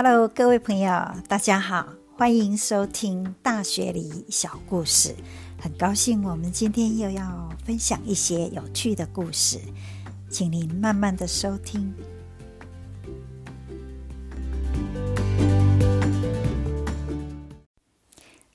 [0.00, 1.84] Hello，各位朋友，大家好，
[2.16, 5.12] 欢迎收听大学里小故事。
[5.60, 9.58] 很高兴我们今天又要分享一些有趣的故事，
[10.30, 11.92] 请您慢慢的收听。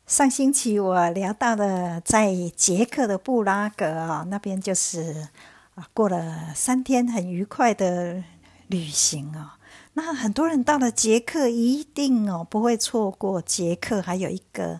[0.07, 5.27] 上星期我聊到了在捷克的布拉格啊，那边就是
[5.75, 8.23] 啊过了三天很愉快的
[8.67, 9.57] 旅行啊。
[9.95, 14.79] 那很多人到了捷克，一定哦不会错过捷克，还有一个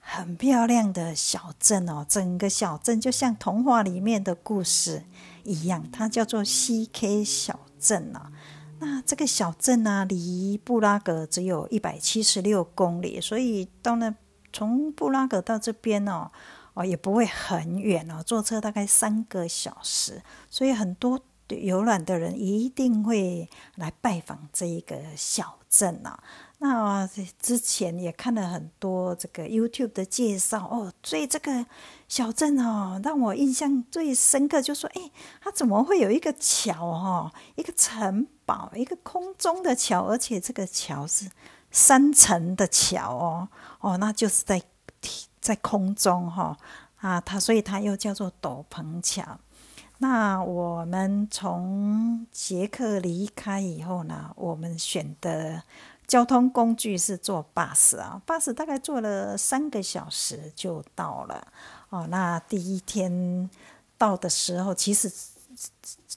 [0.00, 5.02] 很漂亮的小镇哦，整个小镇就像童话里面的故事
[5.44, 8.32] 一样，它叫做 C.K 小镇啊。
[8.78, 14.14] 那这个小镇呢，离布拉格只有一百七十六公里，所以到那
[14.54, 16.30] 从布拉格到这边哦
[16.72, 21.20] 哦也不会很远哦，坐车大概三个小时，所以很多。
[21.48, 26.22] 游览的人一定会来拜访这一个小镇啊。
[26.58, 27.06] 那
[27.38, 31.66] 之前也看了很多这个 YouTube 的介绍哦，所以这个
[32.08, 35.10] 小镇哦，让我印象最深刻，就说哎，
[35.42, 41.30] 它怎么会有一个桥哈，一个城堡，一个空中的桥，而且这个桥是
[41.70, 43.48] 三层的桥哦，
[43.80, 44.62] 哦，那就是在
[45.38, 46.56] 在空中哈
[46.96, 49.38] 啊，它所以它又叫做斗篷桥。
[49.98, 55.62] 那我们从捷克离开以后呢，我们选的
[56.06, 61.46] 交通工具是坐巴士啊，巴士大概坐了三个小时就到了
[61.88, 62.06] 哦。
[62.10, 63.48] 那第一天
[63.96, 65.10] 到的时候，其实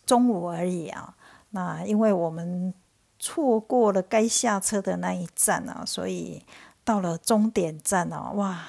[0.05, 1.15] 中午而已啊。
[1.51, 2.73] 那因为我们
[3.17, 6.45] 错过了该下车的那一站啊，所以
[6.83, 8.59] 到了终点站哦，哇！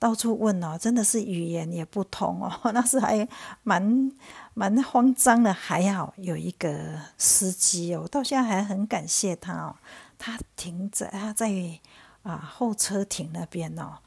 [0.00, 3.28] 到处问哦，真的是语言也不通哦， 那是还
[3.62, 4.10] 蛮
[4.54, 5.52] 蛮慌张的。
[5.52, 9.76] 还好有一个司机哦，到现在还很感谢他哦。
[10.18, 11.50] 他停在他在
[12.22, 13.98] 啊候车亭那边哦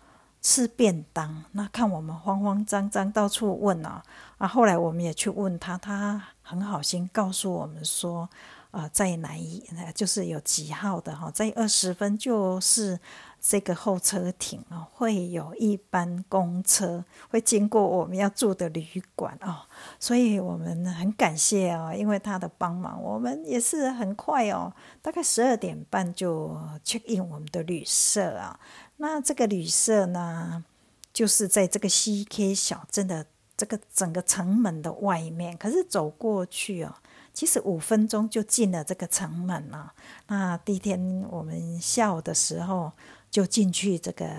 [0.41, 4.01] 吃便当，那看我们慌慌张张到处问哦，
[4.39, 8.27] 啊后来我们也去问他，他很好心告诉我们说，
[8.73, 9.63] 啊在哪一
[9.95, 12.99] 就是有几号的哈，在二十分就是。
[13.45, 19.57] 这个候车亭哦，会有一班公车会经过我们要住的旅馆哦，
[19.99, 28.57] 所以我们很感谢哦，因为他的帮忙，我们也是很快哦，大概十二点半就 check in 我们的旅社啊。
[28.95, 30.63] 那这个旅社呢，
[31.11, 33.25] 就是在这个 CK 小镇的
[33.57, 36.95] 这个整个城门的外面，可是走过去哦，
[37.33, 39.93] 其实五分钟就进了这个城门了。
[40.27, 42.91] 那第一天我们下午的时候。
[43.33, 44.29] 就进去这个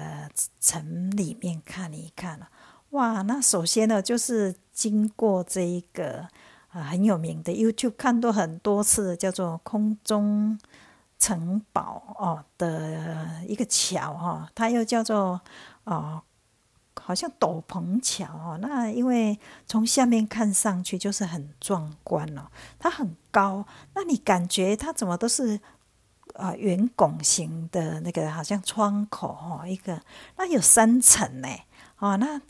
[0.61, 2.49] 城里面看一看了，
[2.91, 3.23] 哇！
[3.23, 6.29] 那首先呢，就是经过这一个
[6.69, 10.57] 啊很有名的 YouTube 看过很多次，叫做空中
[11.19, 15.41] 城堡哦的一个桥哈，它又叫做
[15.83, 16.23] 哦
[17.01, 18.59] 好像斗篷桥哦。
[18.61, 22.43] 那因为从下面看上去就是很壮观哦，
[22.79, 25.61] 它很高，那你感觉它怎么都是。
[26.35, 30.03] 啊，圆拱形的那个好像窗口哦，一个
[30.37, 31.49] 那有三层呢，
[32.01, 32.41] 哦，那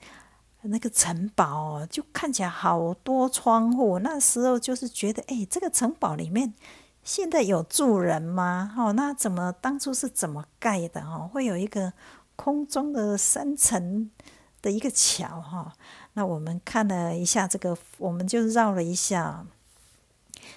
[0.62, 3.98] 那个城堡哦就看起来好多窗户。
[3.98, 6.54] 那时候就是觉得，哎，这个城堡里面
[7.02, 8.74] 现在有住人吗？
[8.78, 11.02] 哦，那怎么当初是怎么盖的？
[11.02, 11.92] 哦，会有一个
[12.36, 14.10] 空中的三层
[14.64, 15.72] 的一个桥哈。
[16.14, 19.46] 那我们看了一下这个，我们就绕了一下。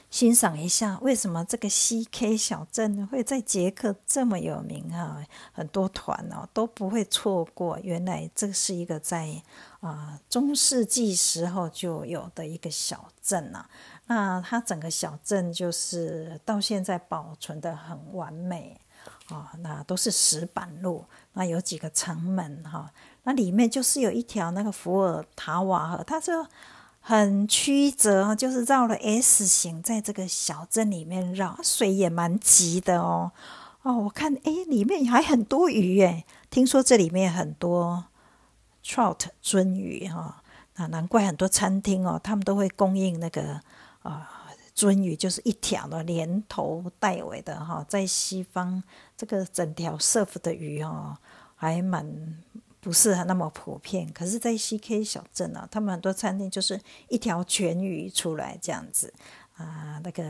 [0.10, 5.24] 欣赏一下，为什么这个 C.K 小镇会在捷克这么有名啊？
[5.52, 7.78] 很多团哦都不会错过。
[7.80, 9.42] 原来这是一个在
[9.82, 13.66] 啊中世纪时候就有的一个小镇呐。
[14.08, 18.80] 那它整个小镇就是到现在保存的很完美
[19.28, 19.54] 啊。
[19.60, 22.92] 那都是石板路，那有几个城门哈。
[23.28, 26.48] 那里面就是有一条那个伏尔塔瓦河，它说。
[27.00, 33.32] 很曲折，就是绕了 S 型，在这个小镇里面绕，水也蛮急的哦。
[33.84, 38.04] 哦，我看，哎，里面还很多鱼哎，听说这里面很多
[38.84, 40.44] trout 鳟鱼哈，
[40.76, 43.62] 那难怪很多餐厅哦，他们都会供应那个
[44.02, 44.30] 啊
[44.76, 47.86] 鳟鱼，就是一条的，连头带尾的哈。
[47.88, 48.84] 在西方，
[49.16, 51.16] 这个整条 serve 的鱼哦，
[51.56, 52.06] 还蛮。
[52.88, 56.80] 不是那么普遍，可是，在 C.K 小镇啊，他们很多餐厅就是
[57.10, 59.14] 一条全鱼出来这样子
[59.58, 60.24] 啊，那个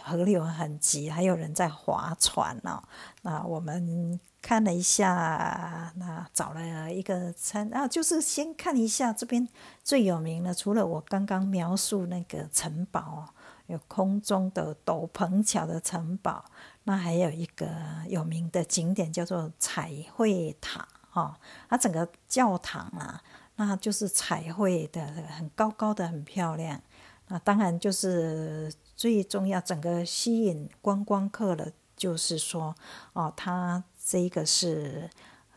[0.00, 2.80] 河流很急，还有人在划船呢。
[3.22, 9.48] 那我们看了一下，那找了一个餐啊，就是先看一下这边
[9.82, 13.34] 最有名的，除了我刚刚描述那个城堡
[13.66, 16.44] 有空中的斗篷桥的城堡，
[16.84, 17.66] 那还有一个
[18.08, 21.38] 有名的景点叫做彩绘塔哈，
[21.68, 23.22] 它整个教堂啊，
[23.54, 26.80] 那就是彩绘的，很高高的，很漂亮。
[27.28, 32.74] 那当然就是最重要，整个吸引观光客的，就是说
[33.12, 35.08] 哦，它这个是。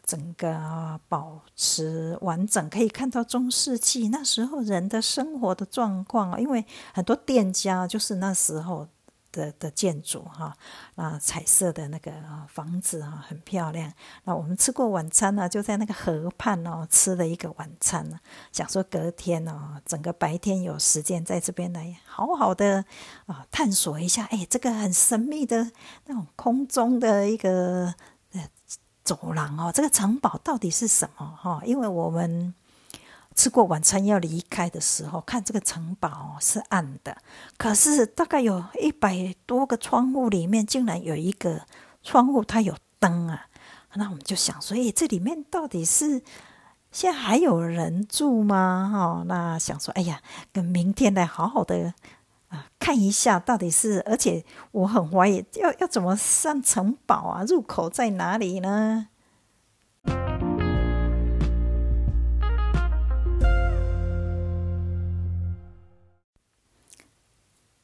[0.07, 8.87] 整个保持完整，可以看到中世纪那时候人的生活的状况因为很多店家就是那时候
[9.37, 10.57] 的的建筑哈，
[10.95, 12.11] 那彩色的那个
[12.49, 13.93] 房子哈很漂亮。
[14.23, 18.19] 那我们吃过晚餐呢，就在那个河畔哦吃了一个晚餐，
[18.51, 22.83] 想说隔天哦，整个白天有时间在这边来好好的
[23.27, 25.71] 啊探索一下，哎，这个很神秘的
[26.05, 27.93] 那种空中的一个。
[29.03, 31.61] 走廊哦，这个城堡到底是什么哈？
[31.63, 32.53] 因为我们
[33.37, 37.15] 吃过晚餐要离开的时候，看这个城堡是暗的，
[37.55, 41.61] 可是大概有一百多个窗户里面，竟然有一个
[42.01, 43.45] 窗户它有灯啊！
[43.93, 46.23] 那我们就想说，哎，这里面到底是
[46.91, 48.89] 现在还有人住吗？
[48.91, 50.19] 哈，那想说，哎呀，
[50.51, 51.93] 跟明天来好好的。
[52.49, 57.43] 啊，看一下到底是，而且我很怀疑，要要怎么上城堡啊？
[57.43, 59.09] 入口在哪里呢？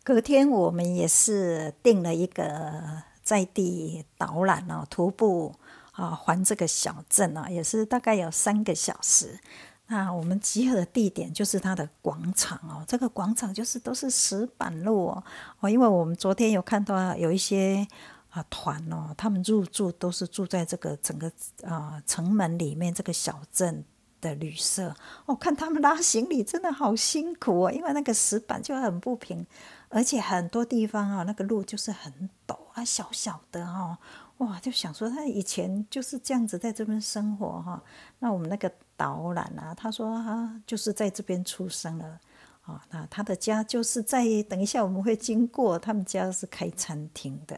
[0.04, 5.56] 隔天我们也是订了一个在地导览哦，徒步
[5.94, 9.40] 啊环这个小镇啊，也是大概有三个小时。
[9.88, 15.24] 那我们集合的地点就是它的广场哦，这个广场就是都是石板路哦，
[15.62, 17.88] 哦，因为我们昨天有看到有一些
[18.30, 21.32] 啊团哦，他们入住都是住在这个整个
[21.64, 23.86] 啊城门里面这个小镇
[24.24, 29.46] 的旅社，哦，看他们拉行李真的好辛苦哦，因为那个石板就很不平，
[29.90, 33.98] 而且很多地方啊那个路就是很陡啊，小小的哦。
[34.38, 37.82] 哇，就想说他以前就是这样子在这边生活哈。
[38.20, 42.20] 那我们那个导览啊，他说他就是在这边出生了
[42.64, 42.84] 啊。
[42.90, 47.56] 那他的家就是在等一下我们会经过，他们家是开餐厅的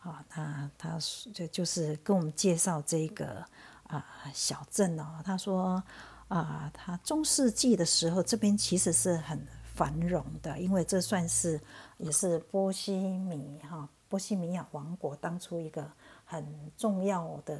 [0.00, 0.22] 啊。
[0.36, 0.98] 那他
[1.32, 3.42] 就就是跟我们介绍这个
[3.88, 5.20] 啊小镇哦。
[5.24, 5.82] 他说
[6.28, 9.44] 啊，他中世纪的时候这边其实是很
[9.74, 11.60] 繁荣的，因为这算是
[11.96, 15.90] 也是波西米哈波西米亚王国当初一个。
[16.30, 16.44] 很
[16.76, 17.58] 重要的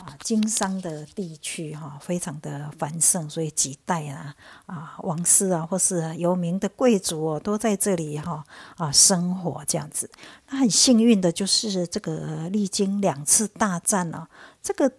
[0.00, 4.34] 啊，经商的地区哈，非常的繁盛，所以几代啊
[4.66, 8.44] 啊王室啊，或是有名的贵族哦，都在这里哈
[8.76, 10.10] 啊生活这样子。
[10.48, 14.26] 那很幸运的就是这个历经两次大战呢，
[14.60, 14.92] 这个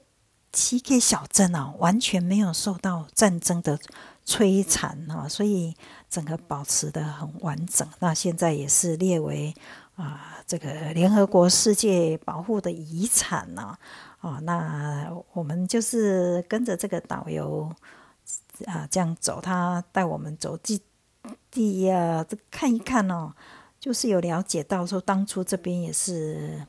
[0.51, 3.79] 七 K 小镇啊，完全没有受到战争的
[4.25, 5.75] 摧残哈，所以
[6.09, 7.87] 整个保持的很完整。
[7.99, 9.53] 那现在也是列为。
[9.97, 13.75] 啊，这个联合国世界保护的遗产呢？
[14.19, 17.67] 啊，那我们就是跟着这个导游
[18.67, 20.79] 啊这样走，他带我们走地
[21.49, 23.33] 地啊，这看一看哦，
[23.79, 26.63] 就是有了解到说，当初这边也是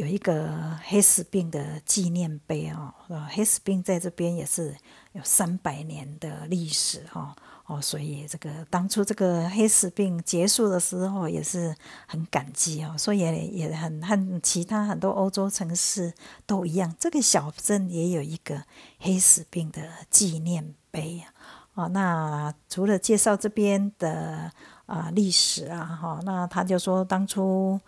[0.00, 2.94] 有一个黑死病的纪念碑啊，
[3.28, 4.74] 黑死病在这边也是
[5.12, 7.36] 有三百年的历史哈。
[7.66, 11.76] 哦，所以这个当初这个黑死病结束的时候也是
[12.06, 16.14] 很感激哦，所以也很和其他很多欧洲城市
[16.46, 18.64] 都一样，这个小镇也有一个
[19.00, 21.28] 黑死病的纪念碑啊。
[21.74, 24.50] 哦，那除了介绍这边的
[24.86, 27.78] 啊历史啊，哈，那他就说当初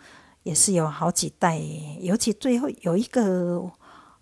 [0.43, 1.59] 也是有好几代，
[1.99, 3.71] 尤其最后有一个。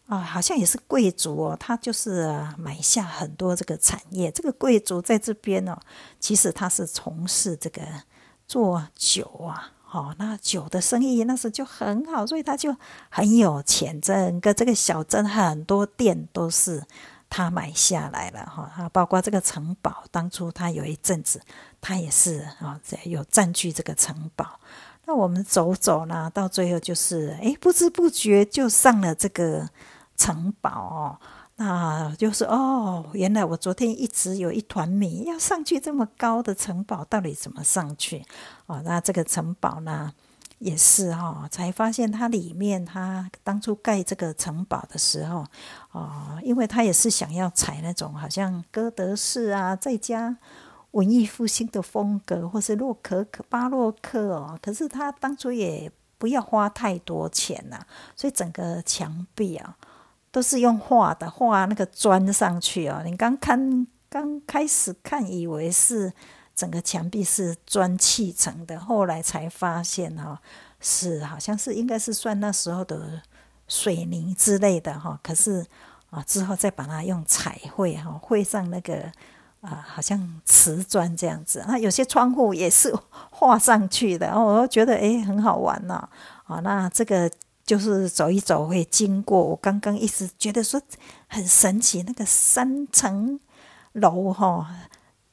[0.07, 4.29] 啊，好像也是贵族哦，他就是买下很多这个产业。
[4.29, 5.79] 这个贵族在这边哦，
[6.19, 7.81] 其实他是从事这个
[8.45, 12.75] 做酒啊，好，那酒的生意那时就很好，所以他就
[13.07, 14.01] 很有钱。
[14.01, 16.83] 整个这个小镇很多店都是
[17.29, 21.39] 他买下来了哈，包括这个城堡，当初他有一阵子
[21.79, 24.59] 他也是啊，有占据这个城堡。
[25.05, 29.69] 那我们走走呢，到最后就是哎，不知不觉就上了这个。
[30.17, 31.17] 城堡哦，
[31.55, 38.23] 那就是哦，原来我昨天一直有一团迷，要上去这么高的城堡，到底怎么上去？
[38.67, 40.13] 哦，那这个城堡呢，
[40.59, 45.43] 也是哈，才发现它里面，它当初盖这个城堡的时候，
[45.91, 50.37] 哦，因为他也是想要采那种好像哥德式啊，在加
[50.91, 59.77] 文艺复兴的风格，或是洛可可、巴洛克哦，可是他当初也不要花太多钱呐，所以整个墙壁啊。
[60.33, 63.01] 都是用画的，画那个砖上去哦。
[63.03, 66.13] 你刚看刚开始看，以为是
[66.55, 70.41] 整个墙壁是砖砌成的，后来才发现哈，
[70.79, 73.21] 是好像是应该是算那时候的
[73.67, 75.65] 水泥之类的哈，可是
[76.11, 79.11] 啊之后再把它用彩绘哈绘上那个
[79.61, 82.93] 啊好像瓷砖这样子，那有些窗户也是
[83.31, 86.07] 画上去的， 我觉得诶很好玩呐
[86.45, 87.31] 啊，那这个
[87.65, 90.81] 就是走一走会经过，我刚刚一直觉得说
[91.27, 93.39] 很神奇，那个三层
[93.93, 94.67] 楼哈。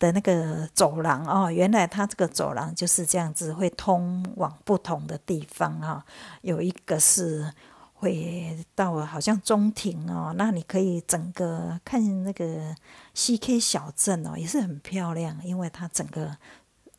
[0.00, 6.04] 的那个走廊哦，原来它这个走廊就是这样子，会通往不同的地方哈。
[6.42, 7.52] 有一个是
[8.00, 12.74] 会到好像中庭哦，那你可以整个看那个
[13.14, 16.36] CK 小镇哦，也是很漂亮，因为它整个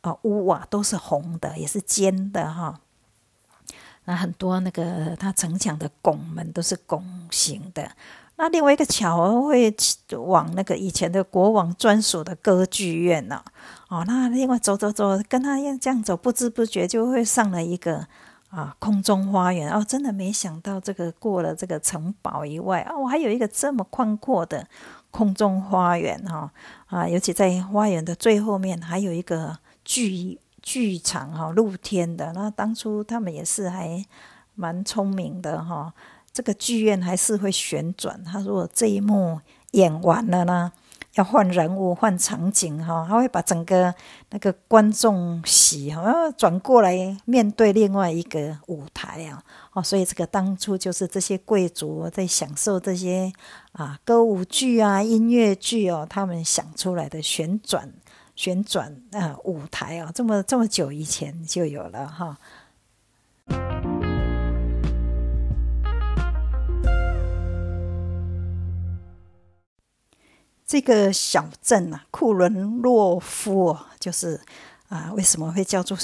[0.02, 2.80] 哦屋瓦都是红的，也是尖的哈。
[4.04, 7.90] 那很多那个它城墙的拱门都是拱形的。
[8.36, 9.74] 那另外一个桥会
[10.16, 13.42] 往那个以前的国王专属的歌剧院呢？
[13.88, 18.06] 哦，那另外走走走，跟他一样这样走，不知不觉就会上了一个
[18.50, 19.84] 啊空中花园哦。
[19.86, 24.66] 真的没想到，这个过了这个城堡以外啊，我还有一个这么宽阔的
[25.10, 26.52] 空中花园哈
[26.86, 27.08] 啊！
[27.08, 32.32] 尤其在花园的最后面还有一个剧剧场哈，露天的。
[32.32, 34.04] 那当初他们也是还
[34.54, 35.92] 蛮聪明的哈。
[36.32, 38.22] 这个剧院还是会旋转。
[38.22, 39.40] 他说：“这一幕
[39.72, 40.70] 演完了呢，
[41.14, 43.92] 要换人物、换场景哈，他会把整个
[44.30, 49.42] 那个观众席哈转过来面对另外一个舞台啊。
[49.72, 53.32] 哦，所以这个当初就是这些贵族在享受这些
[53.72, 57.92] 啊歌舞剧啊、音乐剧哦，他们想出来的旋转
[58.36, 62.38] 旋转啊舞台啊，这么这么久以前就有了哈。”
[70.70, 74.40] 这个小镇啊，库伦洛夫，就是
[74.88, 75.98] 啊，为什么会叫做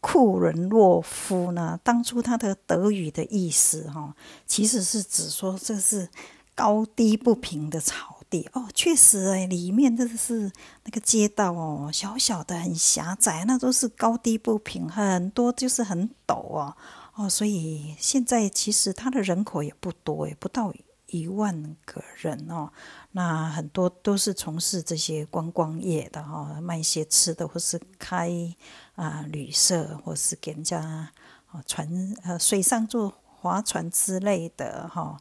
[0.00, 1.78] 库伦洛夫呢？
[1.84, 4.12] 当初它的德语的意思哈，
[4.44, 6.08] 其实是指说这是
[6.56, 8.66] 高低不平的草地哦。
[8.74, 10.50] 确实哎，里面这是
[10.82, 16.76] 那个街道哦，小小的很狭窄，那都是高低不平，很多就是很陡哦
[17.14, 20.72] 哦，所以现在其实它的人口也不多也不到
[21.08, 22.70] 一万个人哦。
[23.12, 28.30] 那很多都是从事这些观光业的哈，卖一些吃的，或是开
[28.94, 31.88] 啊旅社，或是给人家啊船
[32.22, 35.20] 呃水上做划船之类的哈。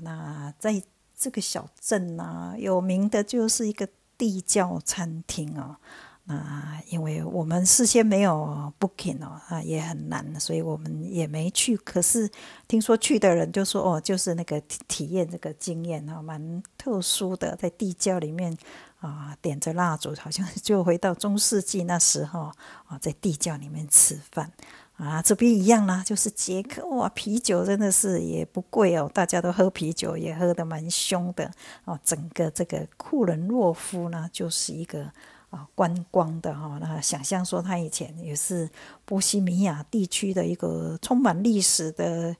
[0.00, 0.82] 那在
[1.16, 5.76] 这个小镇呢，有名的就是一个地窖餐厅哦。
[6.24, 11.76] 那因为我们事先没有 booking 哦，啊也很难，所以我们也没去。
[11.78, 12.30] 可是
[12.68, 18.56] 听说去的人就说哦，就是那个体验这个经验哈，蛮特殊的，在地窖里面
[19.00, 22.52] 啊点着蜡烛，好像就回到中世纪那时候
[22.86, 24.48] 啊，在地窖里面吃饭
[24.94, 25.20] 啊。
[25.20, 31.50] 这边一样啦，就是捷克哇，啤酒真的是也不贵哦，大家都喝啤酒，也喝得蛮凶的
[31.84, 31.98] 哦。
[32.04, 35.10] 整个这个库伦洛夫呢，就是一个。
[35.52, 38.70] 啊，观光的哈，那想象说他以前也是
[39.04, 42.34] 波西米亚地区的一个充满历史的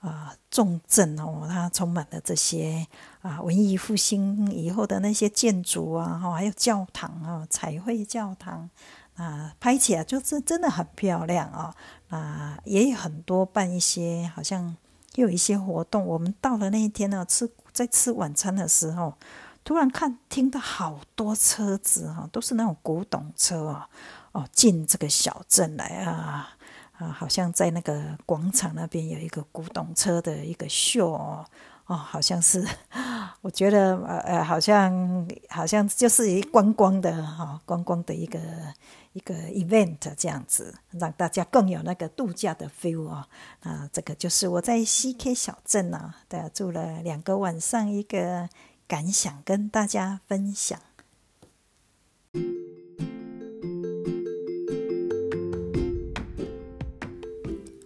[0.00, 2.84] 啊重镇哦，它充满了这些
[3.20, 8.68] 啊文艺复兴以后的那些建筑啊，哈，还有教堂啊，彩绘教堂
[9.14, 11.72] 啊，拍起来就是真的很漂亮啊，
[12.08, 14.76] 啊，也有很多办一些好像
[15.14, 16.04] 又有一些活动。
[16.04, 19.14] 我们到了那一天呢，吃在吃晚餐的时候。
[19.66, 23.82] 突然看听到好多车子哈，都是那种古董车哦
[24.30, 26.48] 哦，进这个小镇来啊
[26.92, 31.44] 啊，好像在那个广场那边有一个古董车的一个秀哦
[31.86, 32.64] 哦，好像是，
[33.42, 38.38] 我觉得呃呃，好像好像就是一观光的哈，观光的一个
[39.14, 43.26] 一个 event 这样子，让大家更有那个度假的 feel 啊
[43.64, 48.48] 啊，这个就是我在 CK 小镇啊，对，住了两个晚上一个。
[48.88, 50.78] 感想跟大家分享。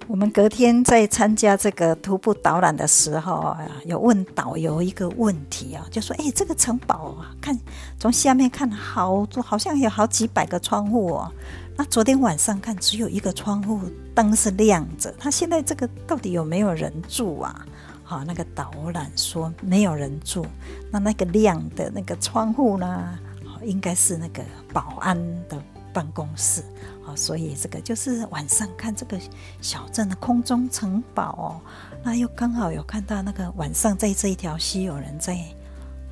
[0.07, 7.59] 我们隔天在参加这个徒步导览的时候啊，有问导游一个问题啊，就说：“哎，这个城堡啊，看
[7.99, 11.33] 从下面看，好多好像有好几百个窗户哦。
[11.77, 13.81] 那昨天晚上看，只有一个窗户
[14.15, 15.11] 灯是亮着。
[15.19, 17.65] 他现在这个到底有没有人住啊？”
[18.11, 20.45] 好，那个导览说没有人住，
[20.91, 23.17] 那那个亮的那个窗户呢？
[23.63, 25.17] 应该是那个保安
[25.49, 25.57] 的
[25.93, 26.61] 办公室。
[27.05, 29.17] 好，所以这个就是晚上看这个
[29.61, 31.61] 小镇的空中城堡哦，
[32.03, 35.39] 那又刚好有看到那个晚上在这一条溪有人在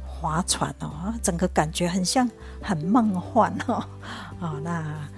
[0.07, 2.31] 划船哦，整个感觉很像
[2.62, 3.85] 很梦幻哦
[4.38, 5.09] 哦，那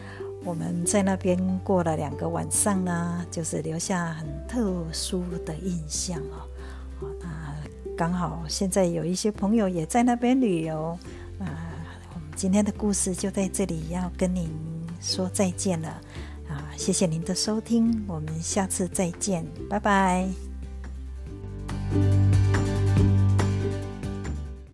[0.46, 6.18] 我们在那边过了两个晚上呢，就是留下很特殊的印象。
[6.20, 6.48] 哦，
[7.20, 7.54] 那
[7.96, 10.98] 刚好现在有一些朋友也在那边旅游，
[11.38, 11.46] 那
[12.14, 14.48] 我们今天的故事就在这里要跟您
[15.00, 15.88] 说再见了
[16.48, 16.68] 啊！
[16.76, 20.28] 谢谢您的收听，我们下次再见，拜拜。